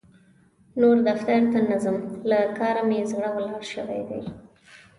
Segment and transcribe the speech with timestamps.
[0.79, 1.97] نور دفتر ته نه ځم؛
[2.29, 4.21] له کار مې زړه ولاړ شوی دی.